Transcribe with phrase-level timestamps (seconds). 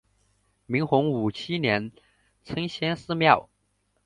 [0.65, 1.91] 明洪武七年
[2.43, 3.47] 称先师庙。